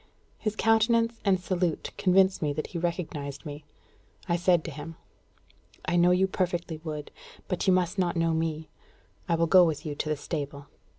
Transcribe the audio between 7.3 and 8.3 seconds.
but you must not